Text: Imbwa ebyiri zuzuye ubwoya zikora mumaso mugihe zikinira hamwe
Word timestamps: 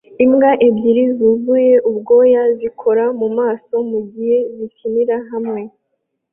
Imbwa 0.25 0.51
ebyiri 0.67 1.03
zuzuye 1.15 1.75
ubwoya 1.89 2.41
zikora 2.57 3.05
mumaso 3.19 3.75
mugihe 3.89 4.37
zikinira 4.55 5.15
hamwe 5.29 5.61